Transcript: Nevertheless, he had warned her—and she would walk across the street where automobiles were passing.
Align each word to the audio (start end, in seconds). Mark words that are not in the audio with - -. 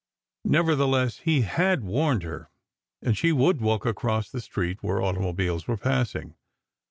Nevertheless, 0.45 1.17
he 1.19 1.41
had 1.41 1.83
warned 1.83 2.23
her—and 2.23 3.15
she 3.15 3.31
would 3.31 3.61
walk 3.61 3.85
across 3.85 4.31
the 4.31 4.41
street 4.41 4.81
where 4.81 4.99
automobiles 4.99 5.67
were 5.67 5.77
passing. 5.77 6.33